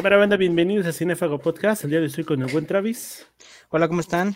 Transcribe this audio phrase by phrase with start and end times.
[0.00, 1.84] Cámara banda, bienvenidos a Cinefago Podcast.
[1.84, 3.30] El día de hoy estoy con el buen Travis.
[3.68, 4.34] Hola, ¿cómo están?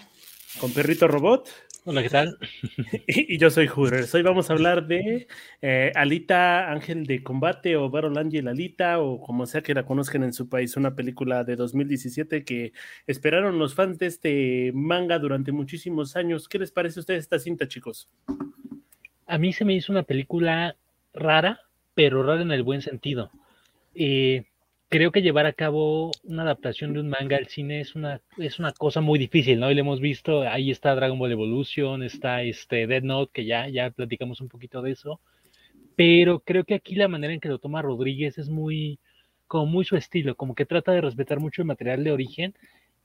[0.60, 1.48] Con Perrito Robot.
[1.86, 2.36] Hola, ¿qué tal?
[3.06, 4.04] y, yo soy Hooter.
[4.12, 5.26] Hoy vamos a hablar de
[5.62, 10.22] eh, Alita, Ángel de Combate o Battle Angel Alita o como sea que la conozcan
[10.22, 12.74] en su país, una película de 2017 que
[13.06, 16.46] esperaron los fans de este manga durante muchísimos años.
[16.46, 18.10] ¿Qué les parece a ustedes esta cinta, chicos?
[19.26, 20.76] A mí se me hizo una película
[21.14, 21.58] rara,
[21.94, 23.30] pero rara en el buen sentido.
[23.94, 24.44] Eh,
[24.94, 28.60] creo que llevar a cabo una adaptación de un manga al cine es una, es
[28.60, 29.68] una cosa muy difícil, ¿no?
[29.68, 33.68] Y lo hemos visto, ahí está Dragon Ball Evolution, está este Dead Note, que ya,
[33.68, 35.20] ya platicamos un poquito de eso,
[35.96, 39.00] pero creo que aquí la manera en que lo toma Rodríguez es muy,
[39.48, 42.54] como muy su estilo, como que trata de respetar mucho el material de origen,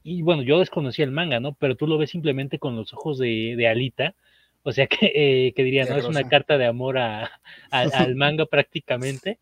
[0.03, 1.55] y bueno, yo desconocía el manga, ¿no?
[1.55, 4.13] Pero tú lo ves simplemente con los ojos de, de Alita,
[4.61, 5.97] o sea que, eh, que diría, ¿no?
[5.97, 7.31] Es una carta de amor a,
[7.71, 9.39] al manga prácticamente.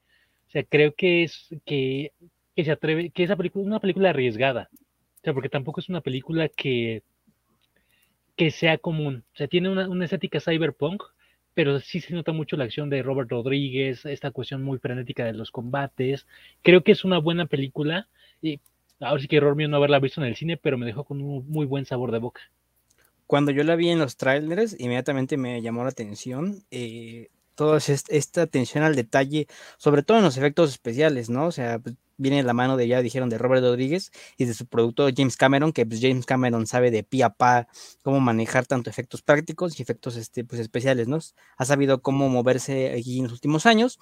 [0.48, 2.14] O sea, creo que es que,
[2.58, 4.72] que se atreve, que esa película es una película arriesgada.
[4.74, 7.04] O sea, porque tampoco es una película que,
[8.36, 9.24] que sea común.
[9.32, 11.04] O sea, tiene una, una estética cyberpunk,
[11.54, 15.34] pero sí se nota mucho la acción de Robert Rodríguez, esta cuestión muy frenética de
[15.34, 16.26] los combates.
[16.64, 18.08] Creo que es una buena película.
[18.42, 18.60] Y
[19.00, 21.22] ahora sí que error mío no haberla visto en el cine, pero me dejó con
[21.22, 22.42] un muy buen sabor de boca.
[23.28, 26.64] Cuando yo la vi en los trailers, inmediatamente me llamó la atención.
[26.72, 29.46] Eh, toda esta atención al detalle,
[29.78, 31.46] sobre todo en los efectos especiales, ¿no?
[31.46, 34.54] O sea, pues, viene de la mano de, ya dijeron, de Robert Rodríguez y de
[34.54, 37.68] su productor James Cameron, que pues, James Cameron sabe de pie a pa
[38.02, 41.20] cómo manejar tanto efectos prácticos y efectos este, pues, especiales, ¿no?
[41.58, 44.00] Ha sabido cómo moverse aquí en los últimos años.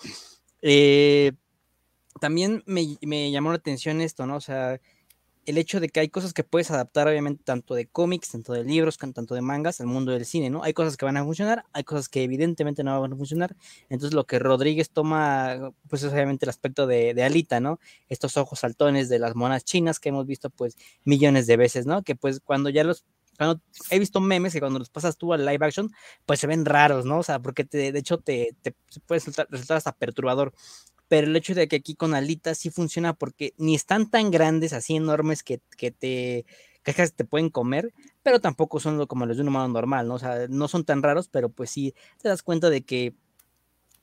[0.61, 1.33] Eh,
[2.19, 4.38] también me, me, llamó la atención esto, ¿no?
[4.38, 4.79] O sea,
[5.45, 8.63] el hecho de que hay cosas que puedes adaptar, obviamente, tanto de cómics, tanto de
[8.63, 10.63] libros, tanto de mangas, al mundo del cine, ¿no?
[10.63, 13.55] Hay cosas que van a funcionar, hay cosas que evidentemente no van a funcionar.
[13.89, 17.79] Entonces, lo que Rodríguez toma, pues es obviamente el aspecto de, de Alita, ¿no?
[18.09, 22.03] Estos ojos saltones de las monas chinas que hemos visto, pues, millones de veces, ¿no?
[22.03, 23.06] Que pues cuando ya los
[23.38, 25.91] cuando he visto memes que cuando los pasas tú al live action,
[26.25, 27.19] pues se ven raros, ¿no?
[27.19, 28.73] O sea, porque te, de hecho te, te
[29.06, 30.53] puede resultar, hasta perturbador
[31.07, 34.73] pero el hecho de que aquí con alitas sí funciona porque ni están tan grandes,
[34.73, 36.45] así enormes que, que te
[36.83, 40.15] que te pueden comer, pero tampoco son como los de un humano normal, ¿no?
[40.15, 43.15] O sea, no son tan raros, pero pues sí te das cuenta de que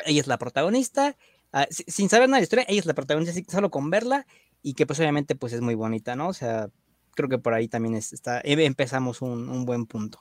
[0.05, 1.17] ella es la protagonista,
[1.53, 4.27] uh, sin saber nada de la historia, ella es la protagonista, solo con verla,
[4.63, 6.29] y que pues obviamente pues es muy bonita, ¿no?
[6.29, 6.71] O sea,
[7.15, 10.21] creo que por ahí también es, está, empezamos un, un buen punto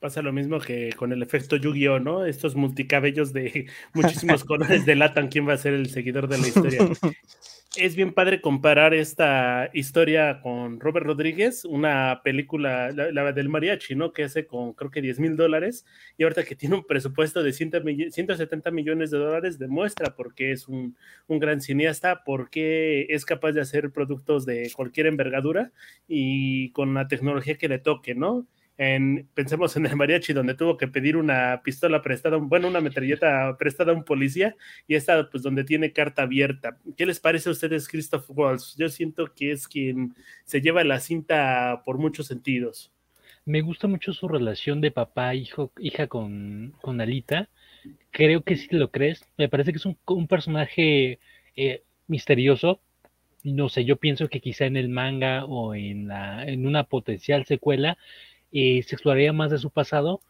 [0.00, 2.24] pasa lo mismo que con el efecto Yu-Gi-Oh, ¿no?
[2.24, 6.80] Estos multicabellos de muchísimos colores delatan quién va a ser el seguidor de la historia.
[7.76, 14.12] es bien padre comparar esta historia con Robert Rodríguez, una película, la, del mariachi, ¿no?
[14.12, 15.84] Que hace con creo que 10 mil dólares
[16.18, 20.66] y ahorita que tiene un presupuesto de 170 millones de dólares, demuestra por qué es
[20.66, 20.96] un,
[21.28, 25.70] un gran cineasta, por qué es capaz de hacer productos de cualquier envergadura
[26.08, 28.46] y con la tecnología que le toque, ¿no?
[29.34, 33.92] Pensemos en el mariachi, donde tuvo que pedir una pistola prestada, bueno, una metralleta prestada
[33.92, 34.56] a un policía,
[34.88, 36.78] y esta, pues, donde tiene carta abierta.
[36.96, 38.76] ¿Qué les parece a ustedes, Christoph Waltz?
[38.78, 40.14] Yo siento que es quien
[40.44, 42.90] se lleva la cinta por muchos sentidos.
[43.44, 47.48] Me gusta mucho su relación de papá, hijo, hija con, con Alita.
[48.10, 49.24] Creo que si lo crees.
[49.36, 51.18] Me parece que es un, un personaje
[51.56, 52.80] eh, misterioso,
[53.42, 57.46] no sé, yo pienso que quizá en el manga o en, la, en una potencial
[57.46, 57.96] secuela
[58.52, 60.20] eh, se exploraría más de su pasado,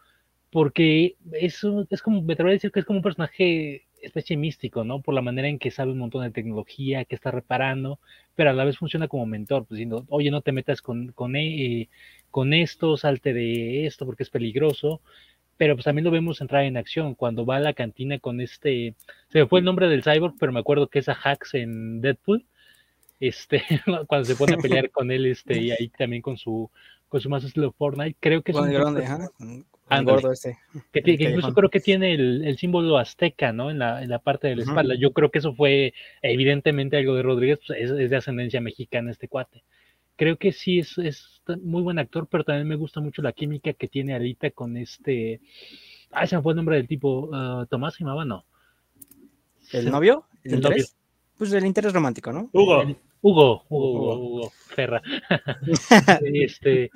[0.50, 4.84] porque eso es como, me atrevería a decir que es como un personaje especie místico,
[4.84, 5.00] ¿no?
[5.00, 7.98] Por la manera en que sabe un montón de tecnología, que está reparando,
[8.34, 11.36] pero a la vez funciona como mentor, pues diciendo, oye, no te metas con, con,
[11.36, 11.88] eh,
[12.30, 15.00] con esto, salte de esto porque es peligroso,
[15.56, 17.14] pero pues también lo vemos entrar en acción.
[17.14, 18.94] Cuando va a la cantina con este,
[19.28, 22.00] se me fue el nombre del cyborg, pero me acuerdo que es a Hax en
[22.00, 22.44] Deadpool,
[23.20, 23.62] este,
[24.06, 26.70] cuando se pone a pelear con él, este, y ahí también con su,
[27.10, 28.16] con su más estilo Fortnite.
[28.20, 29.04] Creo que es un grande,
[30.04, 30.56] gordo ese.
[30.92, 33.68] Que, que incluso creo que tiene el, el, símbolo azteca, ¿no?
[33.70, 34.94] En la, en la parte de la espalda.
[34.94, 35.92] Yo creo que eso fue
[36.22, 39.64] evidentemente algo de Rodríguez, pues es, es, de ascendencia mexicana este cuate.
[40.14, 43.72] Creo que sí es, es muy buen actor, pero también me gusta mucho la química
[43.72, 45.40] que tiene Alita con este.
[46.12, 47.28] Ah, se me fue el nombre del tipo.
[47.32, 48.44] Uh, Tomás se llamaba, no.
[49.72, 50.26] ¿El novio?
[50.44, 50.84] ¿El, ¿El novio?
[51.36, 52.48] Pues el interés romántico, ¿no?
[52.52, 52.84] Hugo.
[53.22, 55.02] Hugo, Hugo, Hugo, Ferra.
[56.34, 56.90] este,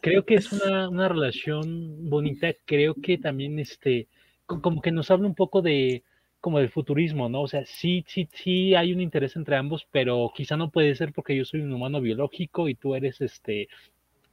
[0.00, 2.48] creo que es una, una, relación bonita.
[2.64, 4.08] Creo que también, este,
[4.46, 6.02] como que nos habla un poco de,
[6.40, 7.42] como del futurismo, ¿no?
[7.42, 11.12] O sea, sí, sí, sí hay un interés entre ambos, pero quizá no puede ser
[11.12, 13.68] porque yo soy un humano biológico y tú eres, este,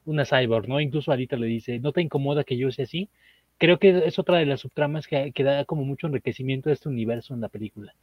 [0.06, 0.80] una cyborg, ¿no?
[0.80, 3.10] Incluso Alita le dice, ¿no te incomoda que yo sea así?
[3.58, 6.90] Creo que es otra de las subtramas que, que da como mucho enriquecimiento a este
[6.90, 7.94] universo en la película.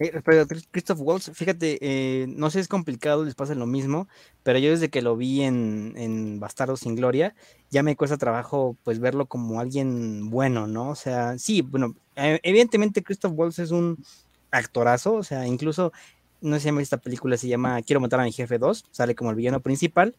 [0.00, 4.08] Eh, a Christoph Waltz, fíjate, eh, no sé, es complicado, les pasa lo mismo,
[4.42, 7.34] pero yo desde que lo vi en, en Bastardo sin Gloria,
[7.70, 10.90] ya me cuesta trabajo pues verlo como alguien bueno, ¿no?
[10.90, 14.04] O sea, sí, bueno, eh, evidentemente Christoph Waltz es un
[14.50, 15.92] actorazo, o sea, incluso,
[16.40, 19.14] no sé si llama esta película, se llama Quiero matar a mi jefe 2, sale
[19.14, 20.16] como el villano principal.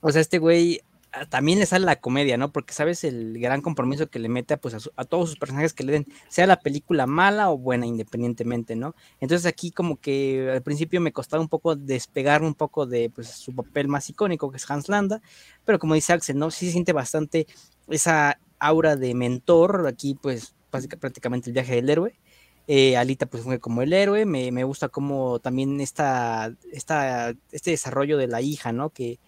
[0.00, 0.80] O sea, este güey
[1.26, 2.52] también le sale la comedia, ¿no?
[2.52, 5.84] Porque sabes el gran compromiso que le mete a, pues, a, todos sus personajes que
[5.84, 8.94] le den, sea la película mala o buena, independientemente, ¿no?
[9.20, 13.28] Entonces aquí como que al principio me costaba un poco despegarme un poco de pues,
[13.28, 15.20] su papel más icónico, que es Hans Landa,
[15.64, 16.50] pero como dice Axel, ¿no?
[16.50, 17.46] Sí se siente bastante
[17.88, 22.18] esa aura de mentor, aquí pues prácticamente el viaje del héroe.
[22.66, 27.70] Eh, Alita pues fue como el héroe, me, me gusta como también esta, esta, este
[27.70, 28.90] desarrollo de la hija, ¿no?
[28.90, 29.18] Que,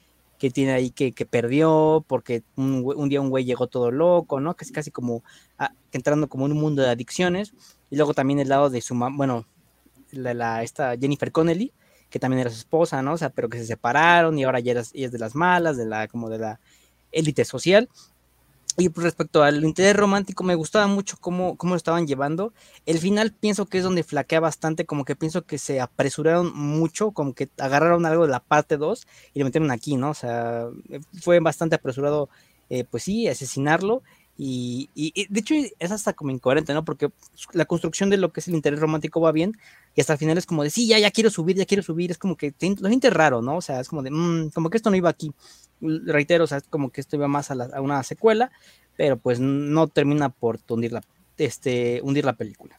[0.40, 4.56] que tiene ahí que, que perdió, porque un, día un güey llegó todo loco, ¿no?
[4.56, 5.22] Casi, casi como
[5.58, 7.52] ah, entrando como en un mundo de adicciones.
[7.90, 9.46] Y luego también el lado de su mamá, bueno,
[10.12, 11.74] la, la, esta Jennifer Connelly,
[12.08, 13.12] que también era su esposa, ¿no?
[13.12, 15.84] O sea, pero que se separaron y ahora ya ella es de las malas, de
[15.84, 16.60] la, como de la
[17.12, 17.90] élite social.
[18.76, 22.52] Y pues, respecto al interés romántico, me gustaba mucho cómo, cómo lo estaban llevando.
[22.86, 27.10] El final pienso que es donde flaquea bastante, como que pienso que se apresuraron mucho,
[27.10, 30.10] como que agarraron algo de la parte 2 y lo metieron aquí, ¿no?
[30.10, 30.68] O sea,
[31.20, 32.28] fue bastante apresurado,
[32.68, 34.02] eh, pues sí, asesinarlo.
[34.42, 36.82] Y, y, de hecho es hasta como incoherente, ¿no?
[36.82, 37.10] Porque
[37.52, 39.58] la construcción de lo que es el interés romántico va bien
[39.94, 42.10] y hasta el final es como de, sí, ya, ya quiero subir, ya quiero subir,
[42.10, 43.56] es como que lo sientes raro, ¿no?
[43.56, 45.30] O sea, es como de, mmm, como que esto no iba aquí
[45.80, 48.50] reitero, o sea, como que esto iba más a, una secuela,
[48.96, 51.02] pero pues no termina por hundir la,
[51.38, 52.76] este, hundir la película.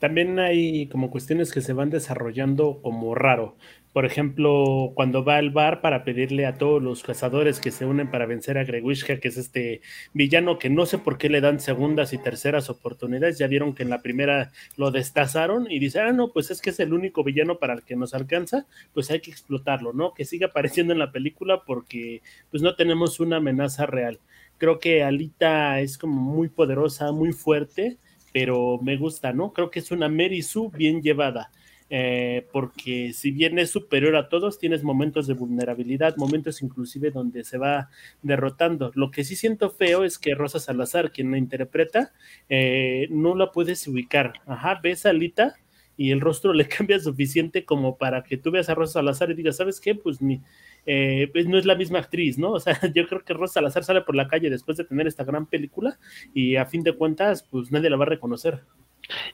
[0.00, 3.56] También hay como cuestiones que se van desarrollando como raro.
[3.92, 8.10] Por ejemplo, cuando va al bar para pedirle a todos los cazadores que se unen
[8.10, 9.82] para vencer a Grewishka, que es este
[10.14, 13.36] villano que no sé por qué le dan segundas y terceras oportunidades.
[13.36, 16.70] Ya vieron que en la primera lo destazaron y dice, ah, no, pues es que
[16.70, 20.14] es el único villano para el que nos alcanza, pues hay que explotarlo, ¿no?
[20.14, 24.18] Que siga apareciendo en la película porque pues no tenemos una amenaza real.
[24.56, 27.98] Creo que Alita es como muy poderosa, muy fuerte,
[28.32, 29.52] pero me gusta, ¿no?
[29.52, 31.50] Creo que es una Mary Sue bien llevada
[31.92, 37.42] eh, porque si bien es superior a todos, tienes momentos de vulnerabilidad, momentos inclusive donde
[37.42, 37.90] se va
[38.22, 38.92] derrotando.
[38.94, 42.12] Lo que sí siento feo es que Rosa Salazar, quien la interpreta,
[42.48, 44.34] eh, no la puedes ubicar.
[44.46, 45.56] Ajá, ves a Alita
[45.96, 49.34] y el rostro le cambia suficiente como para que tú veas a Rosa Salazar y
[49.34, 49.96] digas, ¿sabes qué?
[49.96, 50.40] Pues ni,
[50.86, 52.52] eh, pues no es la misma actriz, ¿no?
[52.52, 55.24] O sea, yo creo que Rosa Salazar sale por la calle después de tener esta
[55.24, 55.98] gran película
[56.34, 58.62] y a fin de cuentas, pues nadie la va a reconocer.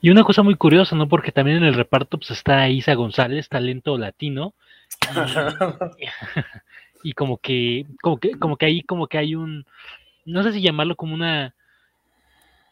[0.01, 1.09] Y una cosa muy curiosa, ¿no?
[1.09, 4.55] Porque también en el reparto pues, está Isa González, talento latino.
[7.03, 9.67] Y, como que, como que, como que ahí, como que hay un,
[10.25, 11.55] no sé si llamarlo como una,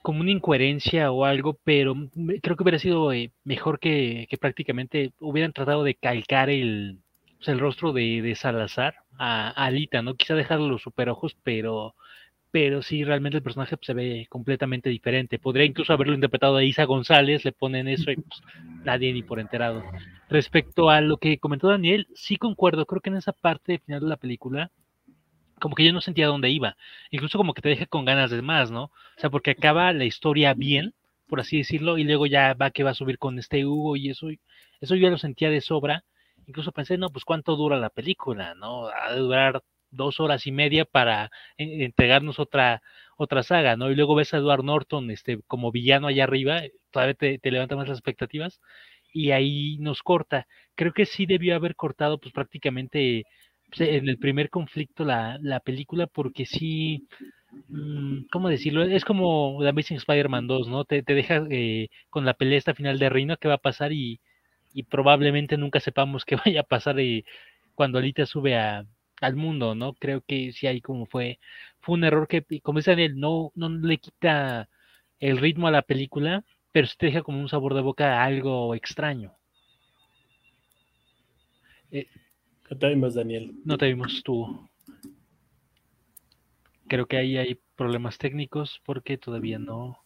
[0.02, 1.94] como una incoherencia o algo, pero
[2.42, 6.98] creo que hubiera sido eh, mejor que, prácticamente hubieran tratado de calcar el,
[7.44, 10.14] pues, el rostro de, Salazar a, Alita, ¿no?
[10.14, 11.94] Quizá dejarle los superojos, pero
[12.50, 15.40] pero sí, realmente el personaje pues, se ve completamente diferente.
[15.40, 18.40] Podría incluso haberlo interpretado a Isa González, le ponen eso y pues,
[18.84, 19.82] nadie ni por enterado.
[20.28, 24.06] Respecto a lo que comentó Daniel, sí concuerdo, creo que en esa parte final de
[24.06, 24.70] la película,
[25.60, 26.76] como que yo no sentía dónde iba.
[27.10, 28.84] Incluso como que te deja con ganas de más, ¿no?
[28.84, 30.94] O sea, porque acaba la historia bien,
[31.26, 34.10] por así decirlo, y luego ya va que va a subir con este Hugo y
[34.10, 34.28] eso,
[34.80, 36.04] eso yo lo sentía de sobra.
[36.46, 38.88] Incluso pensé, no, pues cuánto dura la película, ¿no?
[38.88, 42.82] Ha de durar dos horas y media para entregarnos otra,
[43.16, 43.90] otra saga, ¿no?
[43.90, 47.88] Y luego ves a Edward Norton este, como villano allá arriba, todavía te, levanta más
[47.88, 48.60] las expectativas,
[49.12, 50.46] y ahí nos corta.
[50.74, 53.24] Creo que sí debió haber cortado, pues prácticamente
[53.68, 57.06] pues, en el primer conflicto la, la película, porque sí,
[57.68, 58.82] mm, ¿cómo decirlo?
[58.82, 60.84] Es como The Amazing Spider-Man 2, ¿no?
[60.84, 63.92] Te, te deja eh, con la pelea esta final de Reino, que va a pasar
[63.92, 64.20] y,
[64.74, 67.24] y probablemente nunca sepamos qué vaya a pasar y
[67.74, 68.84] cuando Alita sube a,
[69.20, 69.94] al mundo, ¿no?
[69.94, 71.38] Creo que sí hay como fue,
[71.80, 74.68] fue un error que, como dice Daniel, no, no le quita
[75.20, 78.74] el ritmo a la película, pero se te deja como un sabor de boca algo
[78.74, 79.32] extraño.
[81.90, 82.08] Eh,
[82.68, 83.54] no te vimos, Daniel.
[83.64, 84.68] No te vimos tú.
[86.88, 90.03] Creo que ahí hay problemas técnicos porque todavía no.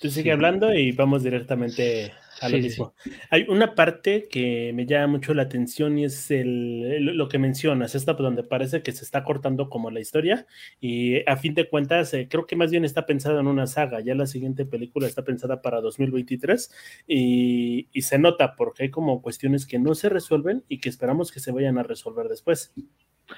[0.00, 2.94] Tú sigue hablando y vamos directamente a lo mismo.
[3.30, 7.94] Hay una parte que me llama mucho la atención y es el, lo que mencionas,
[7.94, 10.46] esta donde parece que se está cortando como la historia
[10.80, 14.00] y a fin de cuentas eh, creo que más bien está pensado en una saga,
[14.00, 16.70] ya la siguiente película está pensada para 2023
[17.06, 21.32] y, y se nota porque hay como cuestiones que no se resuelven y que esperamos
[21.32, 22.72] que se vayan a resolver después.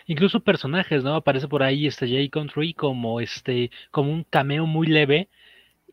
[0.06, 1.16] Incluso personajes, ¿no?
[1.16, 5.28] Aparece por ahí este Jay Country como este, como un cameo muy leve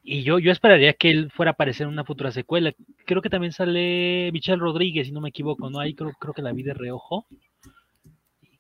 [0.10, 2.74] y yo, yo esperaría que él fuera a aparecer en una futura secuela.
[3.06, 5.82] Creo que también sale Michelle Rodríguez, si no me equivoco, ¿no?
[5.82, 7.26] Ahí creo, creo que la vi de reojo.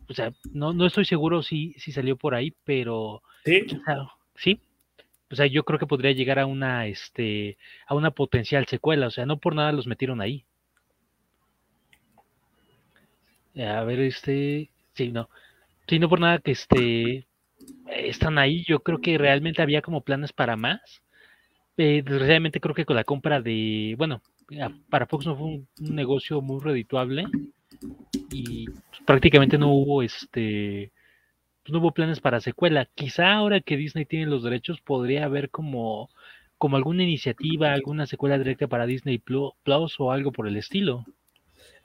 [0.10, 3.66] O sea, no, no estoy seguro si, si salió por ahí, pero sí.
[3.66, 4.60] O sea, sí.
[5.32, 9.08] O sea, yo creo que podría llegar a una, este, a una potencial secuela.
[9.08, 10.44] O sea, no por nada los metieron ahí.
[13.56, 15.30] A ver, este, sí, no.
[15.88, 17.26] Sí, no por nada que este,
[17.88, 18.66] están ahí.
[18.68, 21.02] Yo creo que realmente había como planes para más
[21.78, 24.22] eh, desgraciadamente creo que con la compra de, bueno,
[24.90, 27.26] para Fox no fue un, negocio muy redituable
[28.32, 30.92] y pues, prácticamente no hubo este,
[31.64, 32.88] pues, no hubo planes para secuela.
[32.96, 36.10] Quizá ahora que Disney tiene los derechos podría haber como,
[36.58, 41.06] como alguna iniciativa, alguna secuela directa para Disney Plus o algo por el estilo.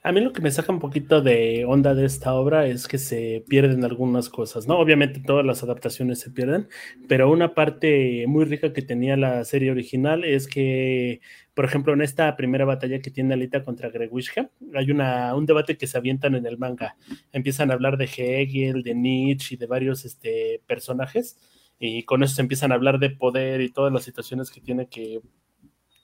[0.05, 2.97] A mí lo que me saca un poquito de onda de esta obra es que
[2.97, 4.77] se pierden algunas cosas, ¿no?
[4.77, 6.67] Obviamente todas las adaptaciones se pierden,
[7.07, 11.21] pero una parte muy rica que tenía la serie original es que,
[11.53, 15.77] por ejemplo, en esta primera batalla que tiene Alita contra Grewishka, hay una, un debate
[15.77, 16.97] que se avientan en el manga.
[17.31, 21.37] Empiezan a hablar de Hegel, de Nietzsche y de varios este, personajes,
[21.79, 24.87] y con eso se empiezan a hablar de poder y todas las situaciones que tiene
[24.87, 25.21] que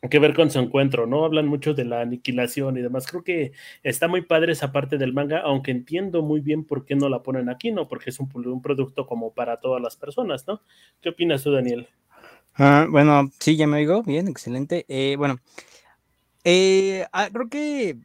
[0.07, 1.25] que ver con su encuentro, ¿no?
[1.25, 3.05] Hablan mucho de la aniquilación y demás.
[3.07, 3.51] Creo que
[3.83, 7.21] está muy padre esa parte del manga, aunque entiendo muy bien por qué no la
[7.21, 7.87] ponen aquí, ¿no?
[7.87, 10.61] Porque es un, producto como para todas las personas, ¿no?
[11.01, 11.87] ¿Qué opinas tú, Daniel?
[12.55, 14.85] Ah, bueno, sí, ya me oigo, bien, excelente.
[14.87, 15.39] Eh, bueno,
[16.45, 17.97] eh, ah, creo que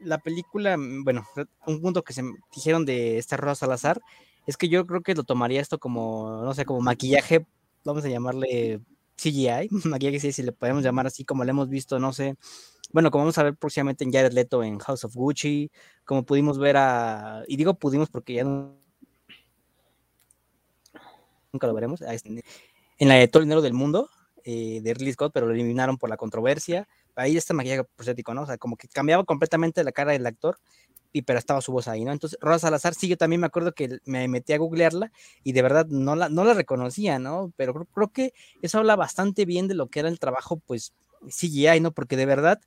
[0.00, 1.24] la película, mm, bueno,
[1.66, 2.22] un punto que se
[2.54, 4.00] dijeron de esta Rosa Salazar
[4.46, 7.46] es que yo creo que lo tomaría esto como, no sé, como maquillaje,
[7.84, 8.80] vamos a llamarle
[9.18, 12.36] CGI, maquillaje si le podemos llamar así como lo hemos visto, no sé,
[12.92, 15.70] bueno, como vamos a ver próximamente en Jared Leto en House of Gucci,
[16.04, 18.78] como pudimos ver a, y digo pudimos porque ya no,
[21.52, 22.42] nunca lo veremos, este,
[22.98, 24.08] en la de Todo el dinero del mundo,
[24.44, 28.42] eh, de Ridley Scott, pero lo eliminaron por la controversia, ahí está maquillaje prostético, ¿no?
[28.42, 30.58] O sea, como que cambiaba completamente la cara del actor
[31.22, 32.12] pero estaba su voz ahí, ¿no?
[32.12, 35.12] Entonces, Rosa Salazar, sí, yo también me acuerdo que me metí a googlearla
[35.44, 37.52] y de verdad no la, no la reconocía, ¿no?
[37.56, 38.32] Pero creo, que
[38.62, 40.94] eso habla bastante bien de lo que era el trabajo, pues,
[41.28, 41.92] CGI, ¿no?
[41.92, 42.60] Porque de verdad,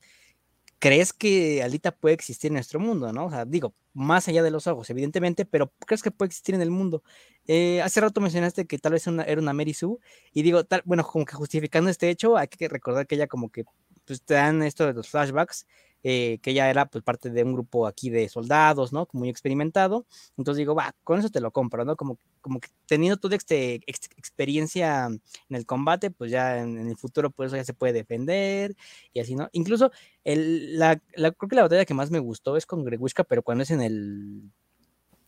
[0.80, 3.28] crees que Alita puede existir en nuestro mundo, ¿no?
[3.28, 6.62] O sea, digo, más allá de los ojos, evidentemente, pero crees que puede existir en
[6.62, 7.04] el mundo.
[7.48, 9.98] Eh, hace rato mencionaste que tal vez era una Mary Sue,
[10.34, 13.50] y digo, tal, bueno, como que justificando este hecho, hay que recordar que ella como
[13.50, 13.66] que,
[14.06, 15.68] pues, te dan esto de los flashbacks,
[16.04, 19.08] eh, que ella era pues parte de un grupo aquí de soldados, ¿no?
[19.14, 20.06] Muy experimentado.
[20.38, 21.96] Entonces digo, va, con eso te lo compro, ¿no?
[21.96, 25.22] Como, como que teniendo toda este, experiencia en
[25.56, 28.76] el combate, pues ya en, el futuro pues eso ya se puede defender
[29.14, 29.50] y así, ¿no?
[29.52, 29.92] Incluso
[30.24, 33.64] el, la, creo que la batalla que más me gustó es con Gregushka, pero cuando
[33.64, 34.52] es en el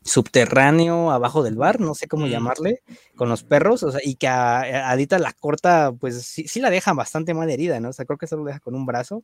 [0.04, 2.84] subterráneo abajo del bar, no sé cómo llamarle,
[3.16, 6.70] con los perros, o sea, y que a, Adita la corta, pues sí, sí, la
[6.70, 7.90] deja bastante mal herida, ¿no?
[7.90, 9.24] O sea, creo que solo lo deja con un brazo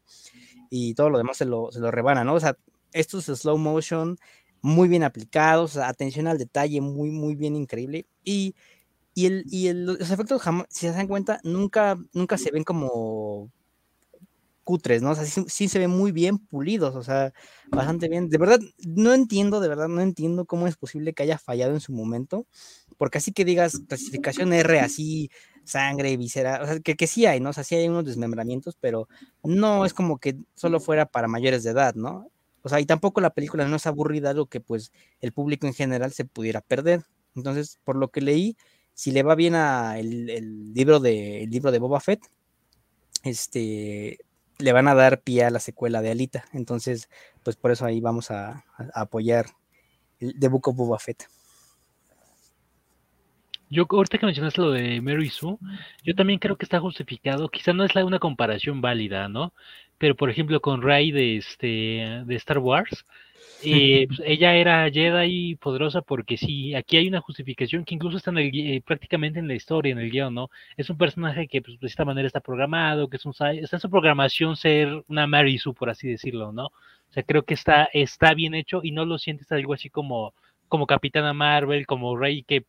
[0.69, 2.35] y todo lo demás se lo, se lo rebana, ¿no?
[2.35, 2.57] O sea,
[2.93, 4.17] estos slow motion
[4.61, 8.07] muy bien aplicados, atención al detalle muy, muy bien increíble.
[8.23, 8.55] Y,
[9.13, 13.51] y, el, y el, los efectos, si se dan cuenta, nunca, nunca se ven como
[14.63, 15.11] cutres, ¿no?
[15.11, 17.33] O sea, sí, se ven muy bien pulidos, o sea,
[17.71, 18.29] bastante bien.
[18.29, 21.79] De verdad, no entiendo, de verdad, no entiendo cómo es posible que haya fallado en
[21.79, 22.45] su momento,
[22.99, 25.31] porque así que digas clasificación R, así
[25.63, 27.51] sangre, visera, o sea, que, que sí hay, ¿no?
[27.51, 29.07] O sea, sí hay unos desmembramientos, pero
[29.41, 32.29] no es como que solo fuera para mayores de edad, ¿no?
[32.61, 34.91] O sea, y tampoco la película no es aburrida, algo que pues
[35.21, 37.05] el público en general se pudiera perder.
[37.35, 38.57] Entonces, por lo que leí,
[38.93, 42.19] si le va bien a el, libro de el libro de Boba Fett,
[43.23, 44.19] este
[44.57, 46.43] le van a dar pie a la secuela de Alita.
[46.51, 47.07] Entonces,
[47.43, 49.45] pues por eso ahí vamos a, a apoyar
[50.19, 51.27] el The Book of Boba Fett.
[53.69, 55.57] Yo, ahorita que mencionaste lo de Mary Sue,
[56.03, 57.49] yo también creo que está justificado.
[57.49, 59.53] Quizá no es la, una comparación válida, ¿no?
[59.99, 61.67] Pero, por ejemplo, con Rey de, este,
[62.25, 63.05] de Star Wars,
[63.63, 68.31] eh, pues, ella era Jedi poderosa porque sí, aquí hay una justificación que incluso está
[68.31, 70.49] en el, eh, prácticamente en la historia, en el guion, ¿no?
[70.77, 73.81] Es un personaje que pues, de esta manera está programado, que es un, está en
[73.81, 76.67] su programación ser una Mary Sue, por así decirlo, ¿no?
[76.67, 80.33] O sea, creo que está, está bien hecho y no lo sientes algo así como
[80.69, 82.65] como Capitana Marvel, como Rey, que,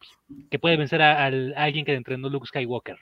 [0.50, 2.98] que puede vencer a, alguien que entrenó Luke Skywalker.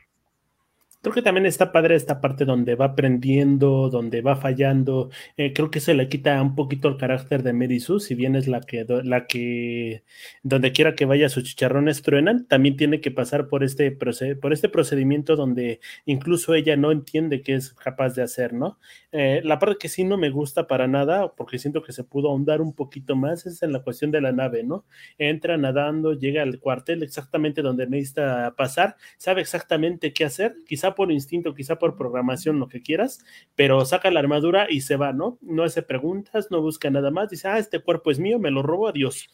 [1.00, 5.10] Creo que también está padre esta parte donde va aprendiendo, donde va fallando.
[5.36, 8.34] Eh, creo que se le quita un poquito el carácter de Mary Sue, si bien
[8.34, 10.02] es la que, la que
[10.42, 14.68] donde quiera que vaya sus chicharrones truenan, también tiene que pasar por este, por este
[14.68, 18.80] procedimiento donde incluso ella no entiende qué es capaz de hacer, ¿no?
[19.12, 22.28] Eh, la parte que sí no me gusta para nada, porque siento que se pudo
[22.30, 24.84] ahondar un poquito más, es en la cuestión de la nave, ¿no?
[25.16, 30.94] Entra nadando, llega al cuartel exactamente donde necesita pasar, sabe exactamente qué hacer, quizá quizá
[30.94, 35.12] por instinto, quizá por programación, lo que quieras, pero saca la armadura y se va,
[35.12, 35.38] ¿no?
[35.42, 38.62] No hace preguntas, no busca nada más, dice, ah, este cuerpo es mío, me lo
[38.62, 39.28] robo, adiós.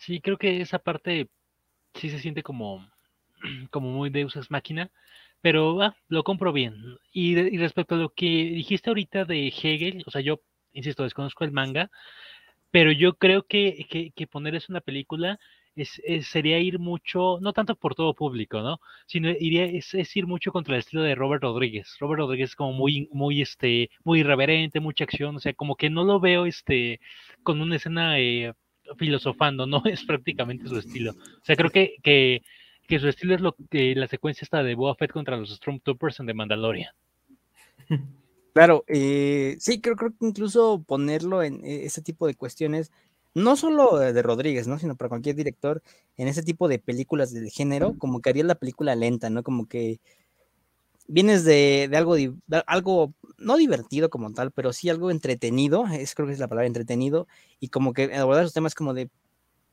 [0.00, 1.28] Sí, creo que esa parte
[1.94, 2.88] sí se siente como,
[3.72, 4.92] como muy Deus Ex Máquina,
[5.40, 6.96] pero ah, lo compro bien.
[7.12, 10.40] Y, respecto a lo que dijiste ahorita de Hegel, o sea, yo,
[10.72, 11.90] insisto, desconozco el manga,
[12.70, 15.40] pero yo creo que, que, que poner es una película
[15.82, 18.80] es, sería ir mucho, no tanto por todo público, ¿no?
[19.06, 21.96] Sino iría, es, ir mucho contra el estilo de Robert Rodríguez.
[22.00, 25.90] Robert Rodríguez es como muy, muy, este, muy irreverente, mucha acción, o sea, como que
[25.90, 27.00] no lo veo, este,
[27.42, 28.52] con una escena eh,
[28.96, 31.12] filosofando, no es prácticamente su estilo.
[31.12, 32.42] O sea, creo que, que,
[32.86, 36.20] que su estilo es lo que la secuencia está de Boa Fett contra los Stormtroopers
[36.20, 36.92] en The Mandalorian.
[38.54, 42.90] Claro, eh, sí, creo, creo que incluso ponerlo en eh, ese tipo de cuestiones,
[43.38, 44.78] no solo de Rodríguez, ¿no?
[44.78, 45.82] Sino para cualquier director,
[46.16, 49.42] en ese tipo de películas del género, como que haría la película lenta, ¿no?
[49.42, 50.00] Como que
[51.08, 52.16] vienes de, algo,
[52.66, 56.66] algo, no divertido como tal, pero sí algo entretenido, es, creo que es la palabra
[56.66, 57.26] entretenido,
[57.60, 59.10] y como que abordar esos temas como de,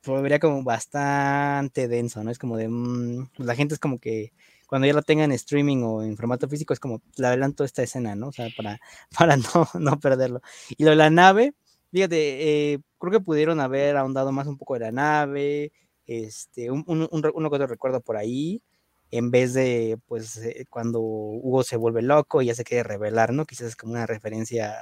[0.04, 2.30] vería como bastante denso, ¿no?
[2.30, 4.32] Es como de, mm, la gente es como que
[4.66, 7.82] cuando ya la tengan en streaming o en formato físico, es como, le adelanto esta
[7.82, 8.28] escena, ¿no?
[8.28, 8.80] O sea, para,
[9.18, 10.40] para no, no perderlo.
[10.76, 11.54] Y lo de la nave,
[11.92, 15.72] fíjate, eh, creo que pudieron haber ahondado más un poco de la nave,
[16.06, 18.62] este, un, un, un, uno que otro recuerdo por ahí,
[19.10, 23.32] en vez de, pues, eh, cuando Hugo se vuelve loco y ya se quiere revelar,
[23.32, 23.44] ¿no?
[23.44, 24.74] Quizás es como una referencia,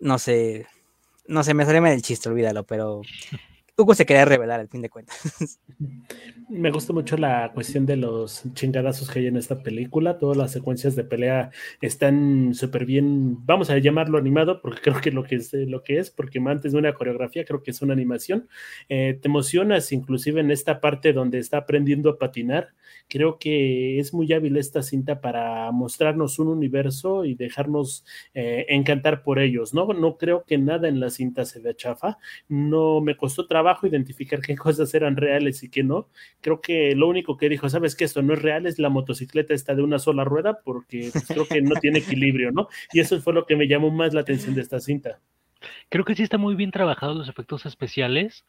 [0.00, 0.66] no sé,
[1.26, 3.02] no sé, me sale mal el chiste, olvídalo, pero
[3.74, 5.58] Hugo se quería revelar al fin de cuentas.
[6.50, 10.18] Me gusta mucho la cuestión de los chingadazos que hay en esta película.
[10.18, 11.50] Todas las secuencias de pelea
[11.80, 13.38] están súper bien.
[13.46, 16.72] Vamos a llamarlo animado, porque creo que lo que es lo que es, porque antes
[16.72, 18.46] de una coreografía, creo que es una animación.
[18.90, 22.74] Eh, te emocionas, inclusive en esta parte donde está aprendiendo a patinar.
[23.08, 28.04] Creo que es muy hábil esta cinta para mostrarnos un universo y dejarnos
[28.34, 29.72] eh, encantar por ellos.
[29.72, 29.86] ¿no?
[29.94, 32.18] no creo que nada en la cinta se vea chafa.
[32.48, 36.08] No me costó trabajo trabajo identificar qué cosas eran reales y qué no.
[36.40, 39.54] Creo que lo único que dijo, sabes que esto no es real, es la motocicleta
[39.54, 42.68] esta de una sola rueda, porque pues, creo que no tiene equilibrio, ¿no?
[42.92, 45.20] Y eso fue lo que me llamó más la atención de esta cinta.
[45.88, 48.44] Creo que sí está muy bien trabajados los efectos especiales,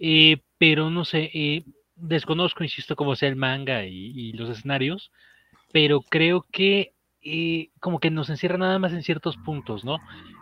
[0.00, 1.62] eh, pero no sé, eh,
[1.94, 5.12] desconozco, insisto, cómo sea el manga y, los escenarios,
[5.72, 9.98] pero creo que eh, como que nos encierra nada más en ciertos puntos, ¿no?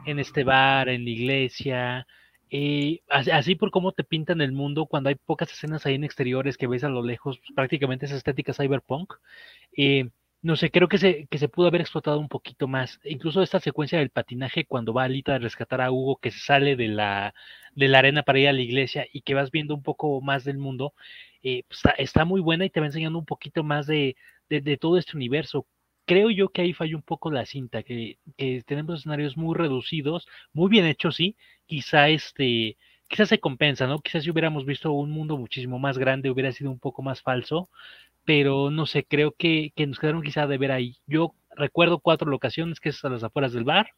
[0.07, 2.07] En este bar, en la iglesia,
[2.48, 6.56] y así, por cómo te pintan el mundo, cuando hay pocas escenas ahí en exteriores
[6.56, 9.14] que ves a lo lejos, pues, prácticamente esa estética cyberpunk.
[9.76, 10.11] Eh,
[10.42, 13.00] no sé, creo que se, que se pudo haber explotado un poquito más.
[13.04, 16.76] Incluso esta secuencia del patinaje, cuando va Alita a rescatar a Hugo, que se sale
[16.76, 17.35] de la,
[17.74, 20.44] de la arena para ir a la iglesia y que vas viendo un poco más
[20.44, 20.94] del mundo,
[21.42, 24.16] eh, pues, está, muy buena y te va enseñando un poquito más de,
[24.48, 25.66] de todo este universo
[26.06, 28.18] creo yo que ahí falló un poco la cinta, que,
[28.66, 33.98] tenemos escenarios muy reducidos, muy bien hechos, sí, quizá este, quizás se compensa, ¿no?
[33.98, 37.68] Quizás si hubiéramos visto un mundo muchísimo más grande hubiera sido un poco más falso,
[38.24, 40.96] pero no sé, creo que, nos quedaron quizá de ver ahí.
[41.06, 43.90] Yo recuerdo cuatro locaciones, que es a las afueras del bar,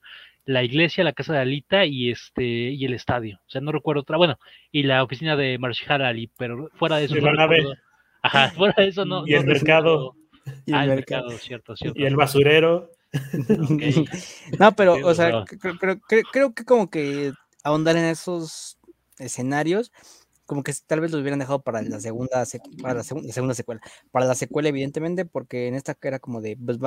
[0.45, 3.41] la iglesia, la casa de Alita y este y el estadio.
[3.47, 4.39] O sea, no recuerdo otra, bueno,
[4.73, 7.75] y la oficina de Marshall Ali, pero fuera de eso no recuerdo.
[8.23, 9.27] Ajá, fuera de eso no.
[9.27, 10.15] Y el mercado.
[10.69, 11.99] Y el, ah, mercado, cierto, cierto.
[11.99, 12.91] Y el basurero.
[14.59, 15.45] no, pero, o sea,
[16.31, 17.33] creo, que como que
[17.65, 18.77] ahondar en esos
[19.19, 19.91] escenarios,
[20.49, 22.43] como que tal vez lo hubieran dejado para la segunda,
[22.81, 23.83] para la, segunda secuela.
[24.11, 26.79] Para la secuela, evidentemente, porque en esta era como de, pues,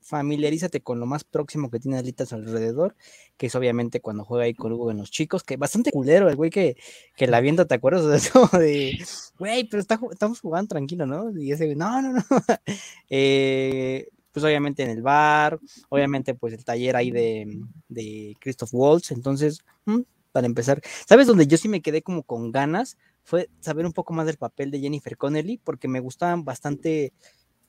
[0.00, 2.96] familiarízate con lo más próximo que tiene Alita a su alrededor,
[3.36, 6.36] que es obviamente cuando juega ahí con Hugo en los chicos, que bastante culero el
[6.36, 6.78] güey que,
[7.14, 8.06] que la viendo, ¿te acuerdas?
[8.08, 8.48] de eso?
[8.58, 8.98] De,
[9.38, 11.30] güey, pero estamos jugando tranquilo, ¿no?
[11.38, 12.22] Y ese güey, no, no, no.
[13.10, 19.10] eh, pues obviamente en el bar, obviamente pues el taller ahí de, de Christoph Waltz,
[19.10, 20.00] entonces, mm,
[20.34, 22.98] para empezar, ¿sabes dónde yo sí me quedé como con ganas?
[23.22, 27.12] Fue saber un poco más del papel de Jennifer Connelly, porque me gustaban bastante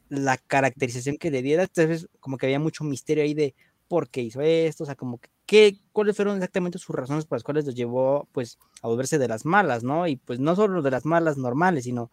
[0.10, 3.54] la caracterización que le diera, entonces como que había mucho misterio ahí de
[3.88, 7.36] por qué hizo esto, o sea, como que qué, cuáles fueron exactamente sus razones por
[7.36, 10.08] las cuales los llevó pues a volverse de las malas, ¿no?
[10.08, 12.10] Y pues no solo de las malas normales, sino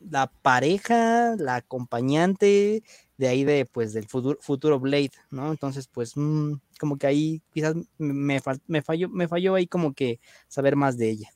[0.00, 2.82] la pareja, la acompañante
[3.16, 5.50] de ahí de pues del futuro, futuro Blade, ¿no?
[5.50, 10.20] Entonces, pues mm, como que ahí quizás me, me, falló, me falló ahí como que
[10.48, 11.30] saber más de ella.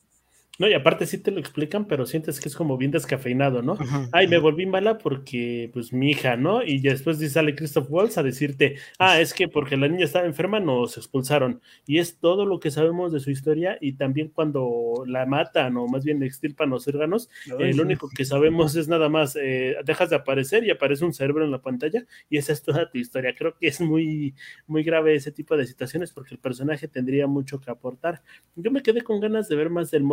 [0.59, 3.77] No, y aparte sí te lo explican, pero sientes que es como bien descafeinado, ¿no?
[4.11, 6.61] Ay, me volví mala porque, pues, mi hija, ¿no?
[6.63, 10.59] Y después sale Christoph Waltz a decirte, ah, es que porque la niña estaba enferma
[10.59, 11.61] nos expulsaron.
[11.85, 15.87] Y es todo lo que sabemos de su historia y también cuando la matan o
[15.87, 20.09] más bien extirpan los órganos, eh, lo único que sabemos es nada más, eh, dejas
[20.09, 23.33] de aparecer y aparece un cerebro en la pantalla y esa es toda tu historia.
[23.33, 24.35] Creo que es muy,
[24.67, 28.21] muy grave ese tipo de situaciones porque el personaje tendría mucho que aportar.
[28.55, 30.03] Yo me quedé con ganas de ver más del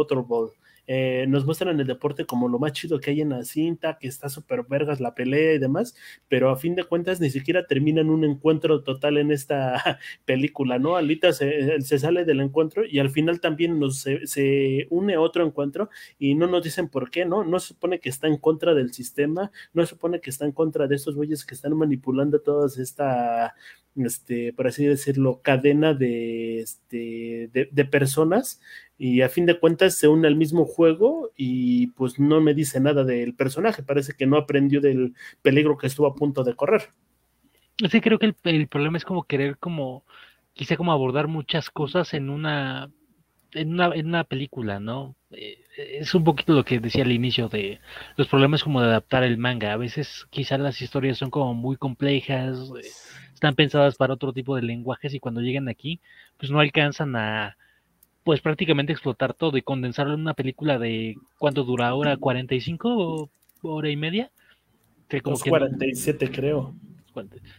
[0.86, 4.06] Eh, nos muestran el deporte como lo más chido que hay en la cinta, que
[4.06, 5.96] está súper vergas la pelea y demás,
[6.28, 10.96] pero a fin de cuentas ni siquiera terminan un encuentro total en esta película, ¿no?
[10.96, 15.90] Alita se, sale del encuentro y al final también nos, se, se, une otro encuentro
[16.18, 17.44] y no nos dicen por qué, ¿no?
[17.44, 20.52] No se supone que está en contra del sistema, no se supone que está en
[20.52, 23.54] contra de estos güeyes que están manipulando todas esta
[23.96, 28.60] este, por así decirlo, cadena de, este, de, personas
[28.98, 32.80] y a fin de cuentas se une al mismo juego y pues no me dice
[32.80, 36.90] nada del personaje, parece que no aprendió del peligro que estuvo a punto de correr.
[37.90, 40.04] Sí, creo que el, problema es como querer como,
[40.54, 42.90] quizá como abordar muchas cosas en una,
[43.52, 45.14] en una, en una película, ¿no?
[45.30, 47.80] Eh, es un poquito lo que decía al inicio de
[48.16, 49.74] los problemas como de adaptar el manga.
[49.74, 52.56] A veces quizás las historias son como muy complejas.
[52.82, 52.88] Eh,
[53.34, 56.00] están pensadas para otro tipo de lenguajes y cuando llegan aquí,
[56.38, 57.58] pues no alcanzan a,
[58.26, 62.16] pues prácticamente explotar todo y condensarlo en una película de, ¿cuánto dura ahora?
[62.16, 63.30] ¿45 o
[63.62, 64.32] hora y media?
[65.08, 66.74] Que como que 47 creo.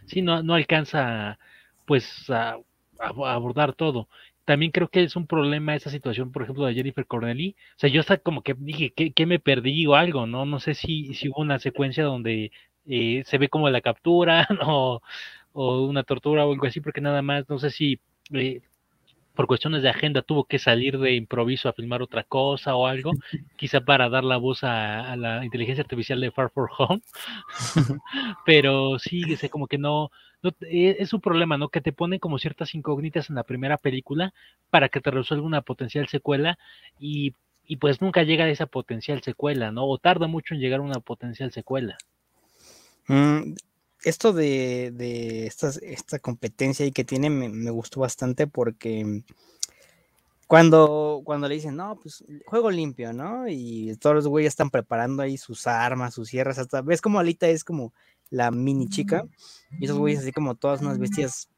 [0.08, 1.40] Sí, no, no alcanza
[1.86, 2.58] pues a,
[3.00, 4.10] abordar todo
[4.44, 7.56] también creo que es un problema esa situación, por ejemplo, de Jennifer Cornelly.
[7.76, 10.26] O sea, yo hasta como que dije, ¿qué, me perdí o algo?
[10.26, 12.52] No no sé si, si hubo una secuencia donde
[12.86, 15.02] eh, se ve como la captura o,
[15.54, 18.00] o una tortura o algo así, porque nada más, no sé si
[18.34, 18.62] eh,
[19.38, 23.12] por cuestiones de agenda tuvo que salir de improviso a filmar otra cosa o algo,
[23.56, 27.02] quizá para dar la voz a, la inteligencia artificial de Far For Home,
[28.48, 30.10] pero sí, dice como que no,
[30.62, 31.70] e, es un problema, ¿no?
[31.70, 34.34] Que te ponen como ciertas incógnitas en la primera película
[34.72, 36.58] para que te resuelva una potencial secuela
[37.00, 37.36] y,
[37.68, 39.86] y pues nunca llega a esa potencial secuela, ¿no?
[39.86, 41.96] O tarda mucho en llegar a una potencial secuela.
[43.08, 43.54] Mm,
[44.04, 49.24] esto de, de esta, competencia y que tiene me, gustó bastante porque
[50.48, 53.48] cuando, cuando le dicen, no, pues juego limpio, ¿no?
[53.48, 57.48] Y todos los güeyes están preparando ahí sus armas, sus sierras, hasta ves como Alita
[57.48, 57.94] es como
[58.30, 59.26] la mini chica
[59.80, 61.50] y esos güeyes así como todas unas bestias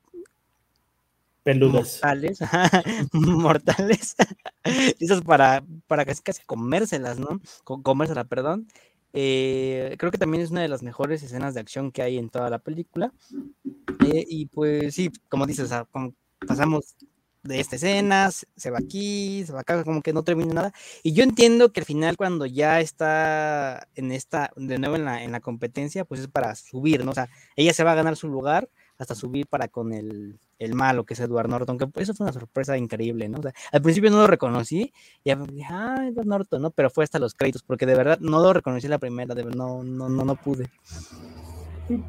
[1.43, 2.39] peludas mortales,
[3.13, 4.15] mortales,
[4.99, 7.39] listas para, para casi casi comérselas, ¿no?
[7.63, 8.67] Comérselas, perdón.
[9.13, 12.30] Eh, creo que también es una de las mejores escenas de acción que hay en
[12.30, 13.12] toda la película.
[14.06, 15.72] Eh, y pues sí, como dices,
[16.48, 16.95] pasamos
[17.43, 20.74] de esta escena, se va aquí, se va acá, como que no termina nada.
[21.04, 25.24] Y yo entiendo que al final cuando ya está en esta, de nuevo en la,
[25.24, 27.12] en la competencia, pues es para subir, ¿no?
[27.12, 30.76] O sea, ella se va a ganar su lugar hasta subir para con el, el
[30.76, 33.39] malo que es Edward Norton, que eso fue una sorpresa increíble, ¿no?
[33.39, 34.93] O sea, al principio no lo reconocí,
[35.24, 36.72] y dije, ah, Edward Norton, ¿no?
[36.72, 39.58] Pero fue hasta los créditos, porque de verdad no lo reconocí la primera, de verdad,
[39.58, 40.69] no, no, no, no pude.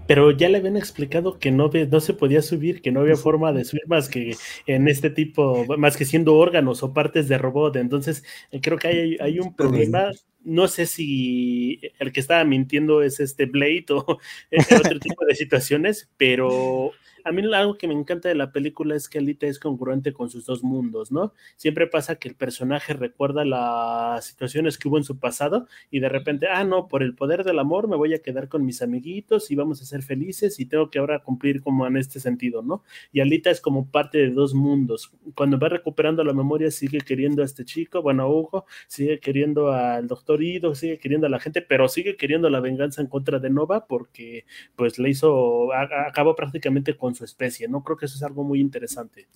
[0.07, 3.53] Pero ya le habían explicado que no, no se podía subir, que no había forma
[3.53, 4.37] de subir más que
[4.67, 7.77] en este tipo, más que siendo órganos o partes de robot.
[7.77, 8.23] Entonces,
[8.61, 10.11] creo que hay, hay un problema.
[10.43, 14.19] No sé si el que estaba mintiendo es este Blade o
[14.81, 16.93] otro tipo de situaciones, pero
[17.25, 20.31] a mí algo que me encanta de la película es que Alita es congruente con
[20.31, 21.33] sus dos mundos, ¿no?
[21.57, 26.09] Siempre pasa que el personaje recuerda las situaciones que hubo en su pasado y de
[26.09, 29.51] repente, ah, no, por el poder del amor me voy a quedar con mis amiguitos
[29.51, 32.83] y vamos a ser felices y tengo que ahora cumplir como en este sentido, ¿no?
[33.13, 35.13] Y Alita es como parte de dos mundos.
[35.35, 40.09] Cuando va recuperando la memoria sigue queriendo a este chico, bueno, Hugo, sigue queriendo al
[40.09, 43.51] doctor Ido, sigue queriendo a la gente, pero sigue queriendo la venganza en contra de
[43.51, 44.45] Nova porque
[44.77, 47.83] pues le hizo, acabó prácticamente con su especie, ¿no?
[47.83, 49.29] Creo que eso es algo muy interesante.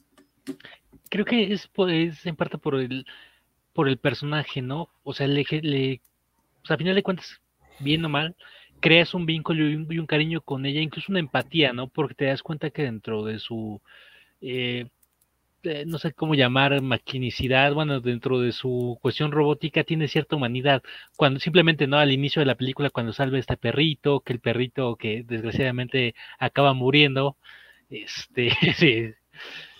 [1.08, 3.06] Creo que es, pues, en parte por el,
[3.72, 4.88] por el personaje, ¿no?
[5.02, 6.00] O sea, le, le
[6.68, 7.40] a final de cuentas,
[7.80, 8.36] bien o mal,
[8.80, 11.88] creas un vínculo y un, cariño con ella, incluso una empatía, ¿no?
[11.88, 13.80] Porque te das cuenta que dentro de su,
[14.40, 14.88] eh,
[15.86, 20.82] no sé cómo llamar, maquinicidad, bueno, dentro de su cuestión robótica tiene cierta humanidad.
[21.16, 21.98] Cuando simplemente, ¿no?
[21.98, 26.74] Al inicio de la película, cuando salve este perrito, que el perrito que desgraciadamente acaba
[26.74, 27.36] muriendo,
[28.02, 28.50] este,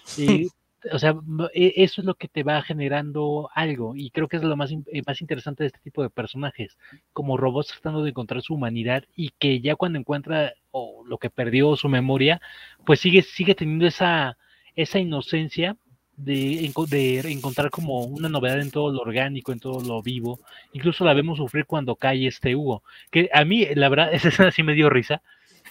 [0.05, 0.49] sí.
[0.93, 1.15] o sea,
[1.53, 4.73] e, eso es lo que te va generando algo y creo que es lo más,
[4.73, 6.77] eh, más interesante de este tipo de personajes,
[7.13, 11.31] como robots tratando de encontrar su humanidad y que ya cuando encuentra o lo que
[11.31, 12.41] perdió su memoria,
[12.87, 14.37] pues sigue, sigue teniendo esa,
[14.75, 15.77] esa inocencia
[16.17, 20.41] de, de, encontrar como una novedad en todo lo orgánico, en todo lo vivo.
[20.73, 22.83] Incluso la vemos sufrir cuando cae este Hugo.
[23.11, 25.23] Que a mí, la verdad, esa escena sí me dio risa.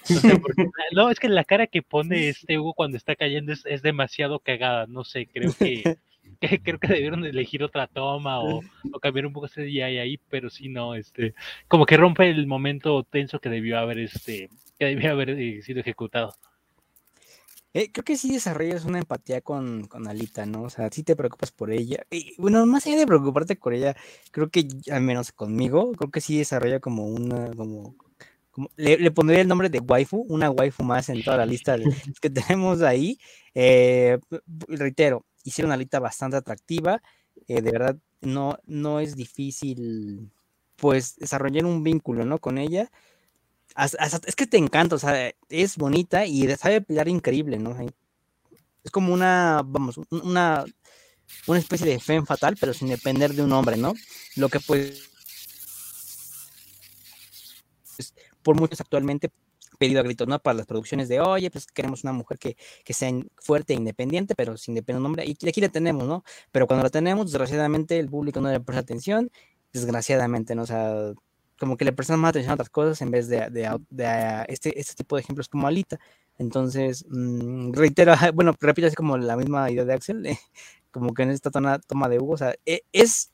[0.93, 4.39] No, es que la cara que pone este Hugo cuando está cayendo es, es demasiado
[4.39, 4.85] cagada.
[4.87, 5.97] No sé, creo que,
[6.63, 8.61] creo que debieron elegir otra toma o,
[8.91, 11.33] o cambiar un poco ese día ahí, pero sí no, este,
[11.67, 15.79] como que rompe el momento tenso que debió haber este, que debió haber eh, sido
[15.79, 16.35] ejecutado.
[17.75, 20.61] Eh, creo que sí desarrollas una empatía con, con, Alita, ¿no?
[20.61, 22.05] O sea, sí te preocupas por ella.
[22.11, 23.95] Y bueno, más allá de preocuparte por ella,
[24.31, 27.95] creo que al menos conmigo, creo que sí desarrolla como una, como,
[28.53, 31.75] como le, le, pondría el nombre de waifu, una waifu más en toda la lista
[31.75, 31.83] de,
[32.21, 33.17] que tenemos ahí.
[33.55, 34.19] Eh,
[34.67, 37.01] reitero, hicieron una Alita bastante atractiva.
[37.47, 40.31] Eh, de verdad, no, no es difícil,
[40.75, 42.37] pues, desarrollar un vínculo, ¿no?
[42.37, 42.91] Con ella
[44.27, 47.75] es que te encanta, o sea, es bonita y sabe pelear increíble, ¿no?
[48.83, 50.63] Es como una, vamos, una,
[51.47, 53.93] una especie de fe fatal, pero sin depender de un hombre, ¿no?
[54.35, 55.09] Lo que pues
[58.43, 59.31] por muchos actualmente
[59.79, 60.39] pedido a gritos, ¿no?
[60.39, 64.35] Para las producciones de, oye, pues queremos una mujer que, que sea fuerte e independiente,
[64.35, 65.25] pero sin depender de un hombre.
[65.25, 66.23] Y aquí la tenemos, ¿no?
[66.51, 69.31] Pero cuando la tenemos, desgraciadamente el público no le presta atención,
[69.73, 70.63] desgraciadamente, ¿no?
[70.63, 71.13] O sea,
[71.59, 74.95] como que le prestan más atención a otras cosas en vez de, de, este, este
[74.95, 75.99] tipo de ejemplos como Alita.
[76.37, 80.39] Entonces, mmm, reitero, bueno, repito, así como la misma idea de Axel, eh,
[80.91, 83.31] como que en esta toma, toma de Hugo, o sea, e, es,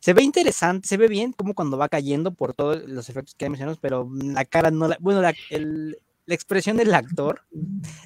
[0.00, 3.48] se ve interesante, se ve bien como cuando va cayendo por todos los efectos que
[3.48, 7.42] mencionamos, pero la cara no, la, bueno, la, la expresión del actor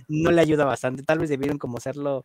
[0.09, 2.25] no le ayuda bastante, tal vez debieron como hacerlo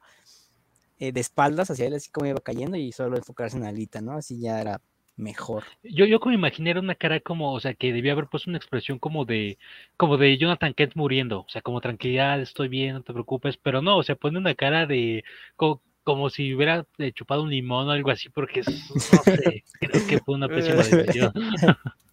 [0.99, 4.13] eh, de espaldas hacia él, así como iba cayendo y solo enfocarse en Alita, ¿no?
[4.13, 4.81] Así ya era
[5.17, 5.63] mejor.
[5.83, 8.57] Yo, yo como imaginé era una cara como, o sea, que debía haber puesto una
[8.57, 9.57] expresión como de,
[9.97, 13.81] como de Jonathan Kent muriendo, o sea, como tranquilidad, estoy bien, no te preocupes, pero
[13.81, 15.23] no, o sea, pone una cara de,
[16.29, 20.19] si hubiera eh, chupado un limón o algo así, porque es, no sé, creo que
[20.19, 21.33] fue una pésima decisión.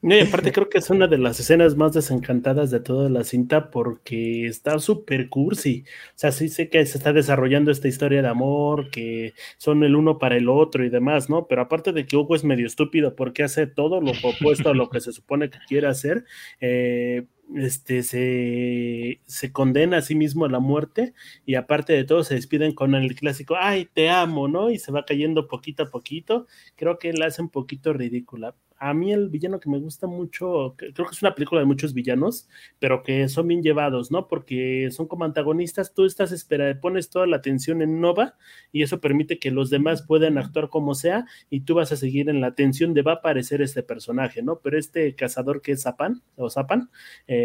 [0.00, 3.24] No, y aparte creo que es una de las escenas más desencantadas de toda la
[3.24, 5.84] cinta porque está súper cursi.
[6.10, 9.96] O sea, sí sé que se está desarrollando esta historia de amor, que son el
[9.96, 11.48] uno para el otro y demás, ¿no?
[11.48, 14.88] Pero aparte de que Hugo es medio estúpido porque hace todo lo opuesto a lo
[14.88, 16.24] que se supone que quiere hacer,
[16.60, 17.24] eh,
[17.56, 21.14] este, se, se, condena a sí mismo a la muerte
[21.46, 24.70] y aparte de todo se despiden con el clásico, ay, te amo, ¿no?
[24.70, 26.46] Y se va cayendo poquito a poquito.
[26.76, 30.74] Creo que la hace un poquito ridícula a mí el villano que me gusta mucho,
[30.76, 34.28] creo que es una película de muchos villanos, pero que son bien llevados, ¿no?
[34.28, 38.36] Porque son como antagonistas, tú estás esperando, pones toda la atención en Nova
[38.72, 42.28] y eso permite que los demás puedan actuar como sea y tú vas a seguir
[42.28, 44.60] en la atención de va a aparecer este personaje, ¿no?
[44.60, 46.90] Pero este cazador que es Zapan, o Zapan,
[47.26, 47.37] eh,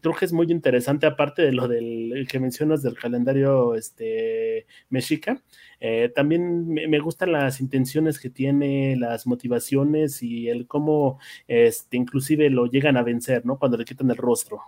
[0.00, 5.42] creo que es muy interesante, aparte de lo del que mencionas del calendario este, mexica,
[5.80, 12.50] eh, también me, gustan las intenciones que tiene, las motivaciones y el cómo este, inclusive
[12.50, 13.58] lo llegan a vencer, ¿no?
[13.58, 14.62] Cuando le quitan el rostro.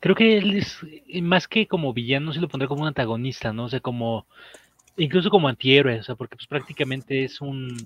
[0.00, 3.52] Creo que él es eh, más que como villano, se lo pondré como un antagonista,
[3.52, 3.64] ¿no?
[3.64, 4.26] O sea, como
[4.96, 7.76] incluso como antihéroe, o sea, porque pues prácticamente es un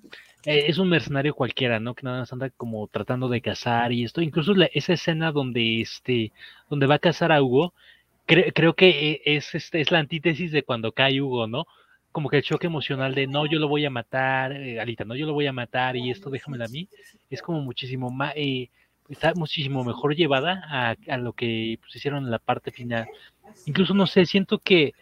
[0.45, 1.95] eh, es un mercenario cualquiera, ¿no?
[1.95, 6.33] Que nada más anda como tratando de cazar y esto, incluso esa escena donde este
[6.71, 7.75] donde va a cazar a Hugo,
[8.27, 11.67] creo que es este es la antítesis de cuando cae Hugo, ¿no?
[12.17, 15.15] como que el choque emocional de no, yo lo voy a matar, eh, Alita, no,
[15.15, 16.89] yo lo voy a matar y esto déjamelo a mí,
[17.29, 18.71] es como muchísimo más, eh,
[19.11, 23.07] está muchísimo mejor llevada a, a lo que pues, hicieron en la parte final.
[23.67, 24.95] Incluso, no sé, siento que,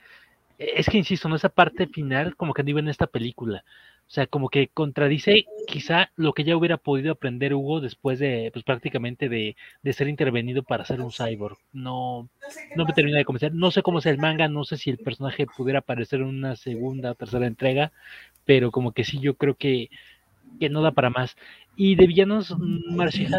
[0.59, 3.65] es que insisto, en esa parte final como que no iba en esta película.
[4.07, 8.51] O sea, como que contradice quizá lo que ya hubiera podido aprender Hugo después de,
[8.53, 11.57] pues prácticamente de, de ser intervenido para ser un cyborg.
[11.73, 12.29] No,
[12.77, 13.55] no me termina de convencer.
[13.55, 16.55] No sé cómo es el manga, no sé si el personaje pudiera aparecer en una
[16.57, 17.93] segunda o tercera entrega,
[18.45, 19.89] pero como que sí, yo creo que,
[20.61, 21.37] que no da para más.
[21.75, 23.33] Y de villanos, Marshall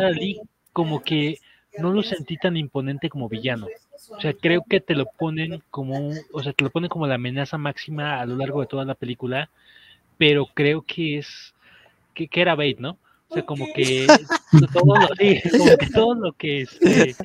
[0.73, 1.39] como que
[1.79, 3.67] no lo sentí tan imponente como villano.
[4.09, 7.15] O sea, creo que te lo ponen como, o sea, te lo ponen como la
[7.15, 9.49] amenaza máxima a lo largo de toda la película
[10.17, 11.53] pero creo que es
[12.13, 12.97] que, era bait, ¿no?
[13.27, 14.07] O sea, como que
[14.73, 17.15] todo lo, sí, como que todo lo que es este,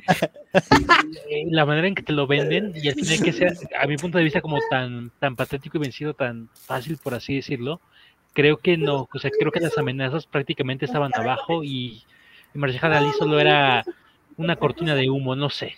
[1.29, 3.97] eh, la manera en que te lo venden y al final que sea, a mi
[3.97, 7.79] punto de vista, como tan, tan patético y vencido, tan fácil, por así decirlo,
[8.33, 12.03] creo que no, o sea, creo que las amenazas prácticamente estaban abajo y,
[12.53, 13.85] y Marshall Ali solo era
[14.41, 15.75] una cortina de humo, no sé.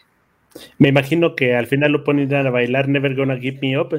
[0.77, 3.89] Me imagino que al final lo ponen a bailar Never Gonna Give Me Up.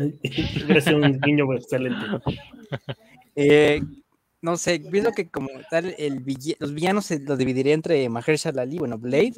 [0.68, 2.04] Parece un niño excelente.
[3.34, 3.80] Eh,
[4.40, 6.22] no sé, pienso que como tal, el
[6.58, 9.32] los villanos se los dividiría entre Mahershala Ali, bueno, Blade,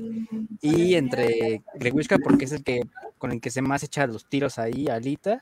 [0.61, 2.83] y entre Grewishka, porque es el que
[3.17, 5.41] con el que se más echa los tiros ahí, Alita.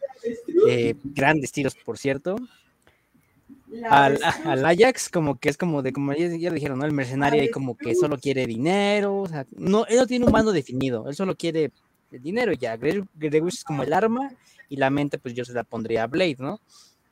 [0.69, 2.37] eh, grandes tiros, por cierto.
[3.89, 6.85] Al, al, Ajax, como que es como de, como ya, ya dijeron, ¿no?
[6.85, 10.33] El mercenario y como que solo quiere dinero, o sea, no, él no tiene un
[10.33, 11.73] mando definido, él solo quiere
[12.13, 12.77] el dinero y ya.
[12.77, 14.31] Gregus es como el arma
[14.69, 16.61] y la mente, pues yo se la pondría a Blade, ¿no?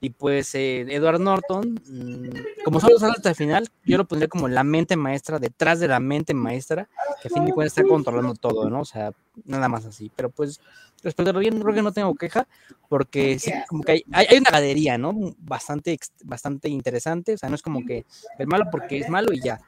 [0.05, 4.29] Y pues eh, Edward Norton, mm, como solo sale hasta el final, yo lo pondría
[4.29, 6.89] como la mente maestra, detrás de la mente maestra,
[7.23, 8.81] que a fin de cuentas está controlando todo, ¿no?
[8.81, 9.13] O sea,
[9.45, 10.11] nada más así.
[10.17, 10.61] Pero pues,
[11.05, 12.49] respecto a bien, creo que no tengo queja,
[12.89, 15.15] porque sí, como que hay, hay, una galería, ¿no?
[15.39, 18.05] Bastante, bastante interesante, o sea, no es como que
[18.41, 19.61] el malo porque es malo y ya.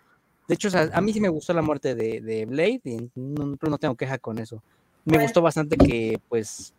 [0.49, 3.09] De hecho, o sea, a mí sí me gustó la muerte de, de Blade, y
[3.15, 4.61] no, no tengo queja con eso.
[5.05, 6.75] Me gustó bastante que, pues,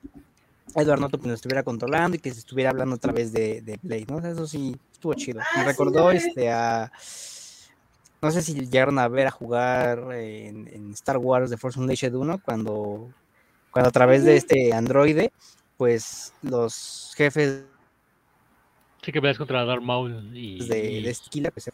[0.73, 4.05] Edward Norton pues, estuviera controlando y que se estuviera hablando a través de, de Blade,
[4.09, 4.19] ¿no?
[4.19, 5.41] eso sí, estuvo chido.
[5.55, 6.91] Me recordó este a.
[8.21, 12.39] No sé si llegaron a ver a jugar en, Star Wars The Force Unleashed 1
[12.43, 13.11] cuando,
[13.69, 15.31] cuando a través de este androide,
[15.77, 17.63] pues los jefes.
[19.03, 20.65] Sí, que veas contra Darth Maul y.
[20.67, 21.69] De, de Esquila, pues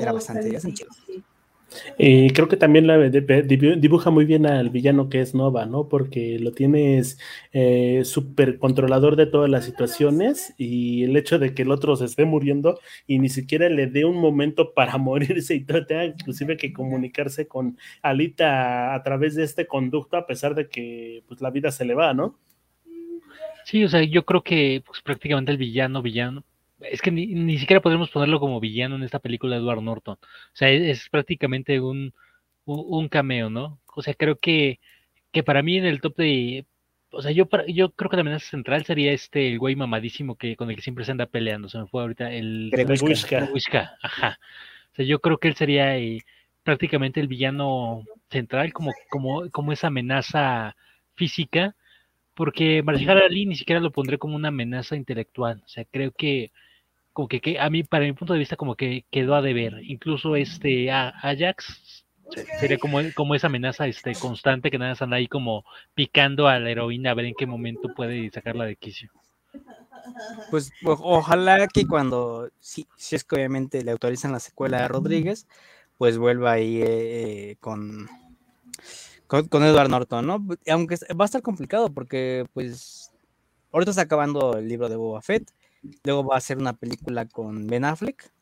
[0.00, 0.90] era bastante, ya chido.
[1.98, 5.88] Y creo que también la dibuja muy bien al villano que es Nova, ¿no?
[5.88, 7.18] Porque lo tienes
[7.52, 12.04] eh, súper controlador de todas las situaciones y el hecho de que el otro se
[12.04, 16.72] esté muriendo y ni siquiera le dé un momento para morirse y tenga inclusive que
[16.72, 21.70] comunicarse con Alita a través de este conducto a pesar de que pues la vida
[21.70, 22.38] se le va, ¿no?
[23.64, 26.44] Sí, o sea, yo creo que pues, prácticamente el villano, villano,
[26.90, 30.16] es que ni, siquiera podemos ponerlo como villano en esta película de Edward Norton.
[30.20, 32.14] O sea, es, prácticamente un,
[32.64, 33.80] un, cameo, ¿no?
[33.94, 34.80] O sea, creo que,
[35.32, 36.66] que para mí en el top de...
[37.10, 40.56] O sea, yo, yo creo que la amenaza central sería este, el güey mamadísimo que,
[40.56, 41.68] con el que siempre se anda peleando.
[41.68, 42.72] Se me fue ahorita el...
[43.52, 43.96] Wishka.
[44.02, 44.38] Ajá.
[44.92, 46.22] O sea, yo creo que él sería eh,
[46.64, 50.76] prácticamente el villano central, como, como, como esa amenaza
[51.14, 51.76] física
[52.34, 55.62] porque Marcial Ali ni siquiera lo pondré como una amenaza intelectual.
[55.64, 56.50] O sea, creo que
[57.14, 59.80] como que, a mí, para mi punto de vista, como que quedó a deber.
[59.84, 62.04] Incluso este Ajax
[62.58, 66.58] sería como, como esa amenaza este, constante que nada más anda ahí como picando a
[66.58, 69.12] la heroína a ver en qué momento puede sacarla de quicio.
[70.50, 75.46] Pues ojalá que cuando, si, si es que obviamente le autorizan la secuela a Rodríguez,
[75.96, 76.86] pues vuelva ahí eh,
[77.50, 78.08] eh, con,
[79.28, 80.44] con, con, Edward Norton, ¿no?
[80.68, 83.12] Aunque va a estar complicado porque pues
[83.70, 85.48] ahorita está acabando el libro de Boba Fett
[86.04, 88.32] Luego va a hacer una película con Ben Affleck.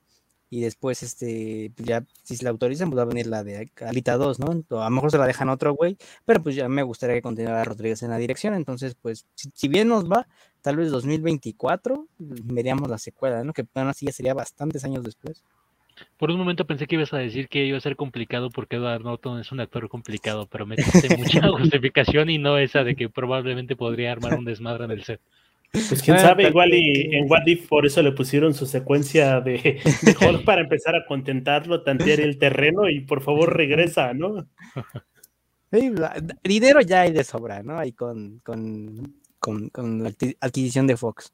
[0.50, 3.70] Y después, este, pues ya, si se la autorizan, pues va a venir la de
[3.87, 4.50] Alita 2, ¿no?
[4.78, 7.64] A lo mejor se la dejan otro güey, pero pues ya me gustaría que continuara
[7.64, 8.52] Rodríguez en la dirección.
[8.52, 10.28] Entonces, pues, si, bien nos va,
[10.61, 13.55] tal vez 2024, veríamos la secuela, ¿no?
[13.55, 15.42] Que aún así ya sería bastantes años después.
[16.18, 19.05] Por un momento pensé que ibas a decir que iba a ser complicado porque Edward
[19.05, 23.09] Norton es un actor complicado, pero me diste mucha justificación y no esa de que
[23.09, 25.20] probablemente podría armar un desmadre en el set.
[25.72, 29.80] Pues quién sabe, igual y en What If por eso le pusieron su secuencia de,
[30.02, 34.46] de para empezar a contentarlo, tantear el terreno y por favor regresa, ¿no?
[36.44, 37.78] dinero ya hay de sobra, ¿no?
[37.78, 41.32] Ahí con, con, con, la adquisición de Fox.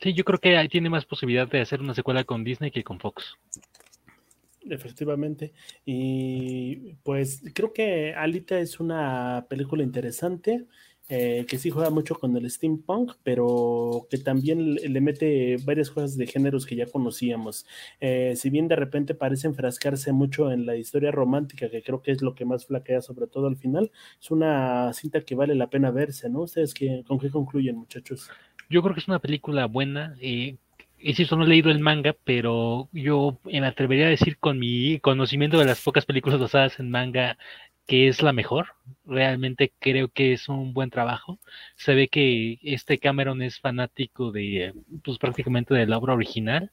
[0.00, 2.82] Sí, yo creo que ahí tiene más posibilidad de hacer una secuela con Disney que
[2.82, 3.36] con Fox.
[4.68, 5.52] Efectivamente.
[5.84, 10.64] Y pues creo que Alita es una película interesante.
[11.10, 16.16] Eh, que sí juega mucho con el steampunk, pero que también le, mete varias cosas
[16.16, 17.66] de géneros que ya conocíamos.
[18.00, 22.10] Eh, si bien de repente parece enfrascarse mucho en la historia romántica, que creo que
[22.12, 25.68] es lo que más flaquea sobre todo al final, es una cinta que vale la
[25.68, 26.40] pena verse, ¿no?
[26.42, 28.30] ¿Ustedes qué, con qué concluyen, muchachos?
[28.70, 30.16] Yo creo que es una película buena.
[30.22, 30.56] Eh,
[31.00, 35.58] insisto, no he leído el manga, pero yo me atrevería a decir con mi conocimiento
[35.58, 37.36] de las pocas películas basadas en manga
[37.86, 38.68] que es la mejor.
[39.06, 41.38] Realmente creo que es un buen trabajo.
[41.76, 46.72] Se ve que este Cameron es fanático de, pues prácticamente de la obra original.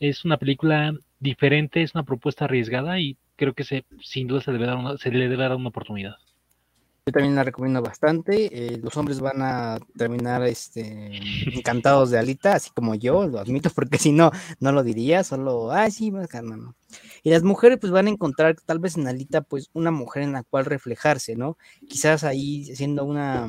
[0.00, 4.52] Es una película diferente, es una propuesta arriesgada y creo que se, sin duda se,
[4.52, 6.16] debe dar se le debe dar una oportunidad.
[7.04, 8.74] Yo también la recomiendo bastante.
[8.74, 11.10] Eh, los hombres van a terminar este,
[11.52, 15.72] encantados de Alita, así como yo, lo admito, porque si no, no lo diría, solo,
[15.72, 16.76] ay, sí, más no.
[17.24, 20.32] Y las mujeres pues van a encontrar tal vez en Alita pues una mujer en
[20.32, 21.58] la cual reflejarse, ¿no?
[21.88, 23.48] Quizás ahí siendo una,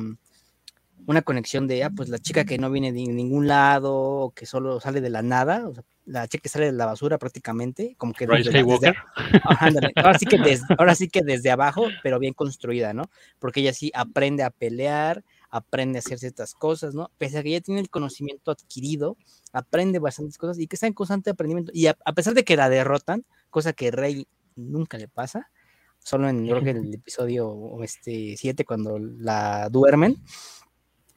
[1.06, 4.80] una conexión de, ah, pues la chica que no viene de ningún lado, que solo
[4.80, 8.12] sale de la nada, o sea, la chica que sale de la basura prácticamente, como
[8.12, 8.60] que desde,
[9.96, 13.10] ahora, sí que desde, ahora sí que desde abajo, pero bien construida, ¿no?
[13.38, 17.10] Porque ella sí aprende a pelear, aprende a hacer ciertas cosas, ¿no?
[17.16, 19.16] Pese a que ya tiene el conocimiento adquirido,
[19.52, 21.72] aprende bastantes cosas y que está en constante aprendimiento.
[21.74, 24.26] Y a, pesar de que la derrotan, cosa que Rey
[24.56, 25.50] nunca le pasa,
[25.98, 30.16] solo en creo que el episodio este 7 cuando la duermen,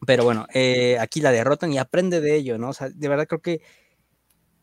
[0.06, 2.70] Pero bueno, eh, aquí la derrotan y aprende de ello, ¿no?
[2.70, 3.62] O sea, de verdad creo que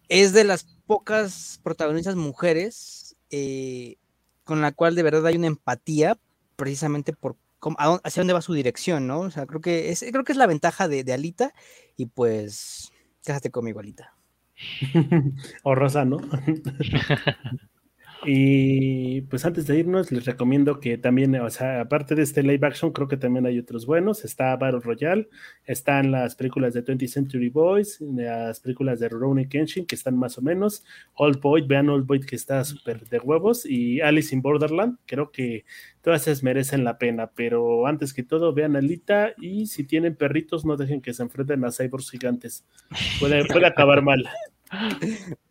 [0.09, 3.96] es de las pocas protagonistas mujeres eh,
[4.44, 6.18] con la cual de verdad hay una empatía,
[6.57, 7.36] precisamente por
[7.78, 9.20] hacia dónde va su dirección, ¿no?
[9.20, 11.55] O sea, creo que es, creo que es la ventaja de, de Alita,
[11.96, 12.92] y pues,
[13.24, 14.14] quédate conmigo, Alita.
[15.62, 16.18] o Rosa, ¿no?
[18.27, 22.66] Y pues antes de irnos, les recomiendo que también, o sea, aparte de este live
[22.66, 24.25] action, creo que también hay otros buenos.
[24.25, 25.29] Está Battle Royale,
[25.64, 30.39] están las películas de 20th Century Boys, las películas de Rurouni Kenshin, que están más
[30.39, 30.85] o menos.
[31.14, 33.66] Old Boy, vean Old Boy, que está súper de huevos.
[33.66, 35.64] Y Alice in Borderland, creo que
[36.01, 37.31] todas esas merecen la pena.
[37.35, 41.64] Pero antes que todo, vean Alita y si tienen perritos, no dejen que se enfrenten
[41.64, 42.64] a cyborgs gigantes.
[43.20, 44.29] Puede, puede acabar mal.